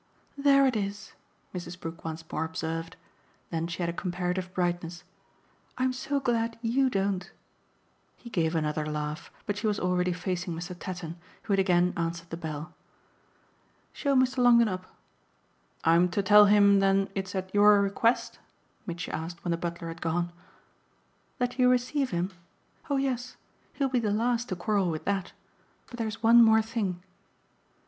"There 0.35 0.65
it 0.65 0.75
is!" 0.75 1.13
Mrs. 1.53 1.79
Brook 1.79 2.03
once 2.03 2.23
more 2.31 2.43
observed. 2.43 2.95
Then 3.51 3.67
she 3.67 3.83
had 3.83 3.89
a 3.89 3.93
comparative 3.93 4.51
brightness. 4.51 5.03
"I'm 5.77 5.93
so 5.93 6.19
glad 6.19 6.57
YOU 6.63 6.89
don't!" 6.89 7.29
He 8.17 8.31
gave 8.31 8.55
another 8.55 8.83
laugh, 8.83 9.29
but 9.45 9.57
she 9.57 9.67
was 9.67 9.79
already 9.79 10.11
facing 10.11 10.55
Mr. 10.55 10.75
Tatton, 10.75 11.17
who 11.43 11.53
had 11.53 11.59
again 11.59 11.93
answered 11.95 12.31
the 12.31 12.37
bell. 12.37 12.73
"Show 13.93 14.15
Mr. 14.15 14.39
Longdon 14.39 14.67
up." 14.69 14.87
"I'm 15.83 16.09
to 16.09 16.23
tell 16.23 16.45
him 16.47 16.79
then 16.79 17.07
it's 17.13 17.35
at 17.35 17.53
your 17.53 17.79
request?" 17.83 18.39
Mitchy 18.87 19.11
asked 19.11 19.43
when 19.43 19.51
the 19.51 19.55
butler 19.55 19.89
had 19.89 20.01
gone. 20.01 20.31
"That 21.37 21.59
you 21.59 21.69
receive 21.69 22.09
him? 22.09 22.31
Oh 22.89 22.97
yes. 22.97 23.35
He'll 23.73 23.87
be 23.87 23.99
the 23.99 24.09
last 24.09 24.49
to 24.49 24.55
quarrel 24.55 24.89
with 24.89 25.05
that. 25.05 25.33
But 25.85 25.97
there's 25.99 26.23
one 26.23 26.43
more 26.43 26.63
thing." 26.63 27.03